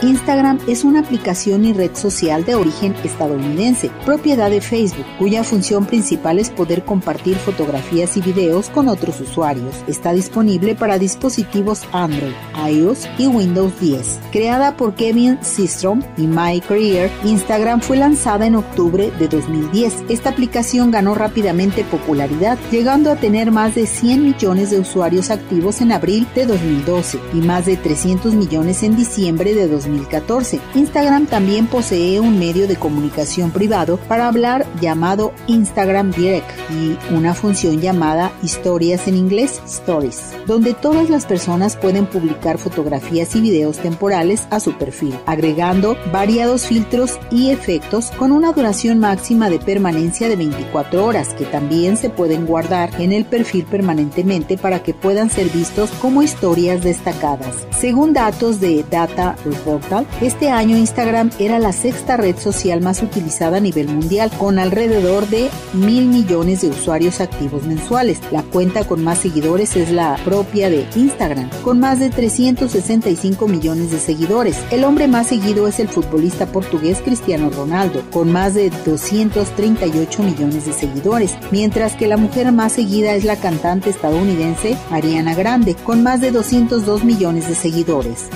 [0.00, 5.86] Instagram es una aplicación y red social de origen estadounidense, propiedad de Facebook, cuya función
[5.86, 9.74] principal es poder compartir fotografías y videos con otros usuarios.
[9.88, 12.34] Está disponible para dispositivos Android,
[12.70, 14.20] iOS y Windows 10.
[14.30, 20.04] Creada por Kevin Systrom y Mike Instagram fue lanzada en octubre de 2010.
[20.08, 25.80] Esta aplicación ganó rápidamente popularidad, llegando a tener más de 100 millones de usuarios activos
[25.80, 30.60] en abril de 2012 y más de 300 millones en diciembre de 2014.
[30.74, 37.34] Instagram también posee un medio de comunicación privado para hablar llamado Instagram Direct y una
[37.34, 43.78] función llamada Historias en inglés, Stories, donde todas las personas pueden publicar fotografías y videos
[43.78, 50.28] temporales a su perfil, agregando variados filtros y efectos con una duración máxima de permanencia
[50.28, 55.30] de 24 horas que también se pueden guardar en el perfil permanentemente para que puedan
[55.30, 57.66] ser vistos como historias destacadas.
[57.70, 59.36] Según datos de Data
[60.20, 65.26] Este año Instagram era la sexta red social más utilizada a nivel mundial, con alrededor
[65.28, 68.20] de mil millones de usuarios activos mensuales.
[68.30, 73.90] La cuenta con más seguidores es la propia de Instagram, con más de 365 millones
[73.90, 74.56] de seguidores.
[74.70, 80.66] El hombre más seguido es el futbolista portugués Cristiano Ronaldo, con más de 238 millones
[80.66, 86.02] de seguidores, mientras que la mujer más seguida es la cantante estadounidense Ariana Grande, con
[86.02, 88.28] más de 202 millones de seguidores.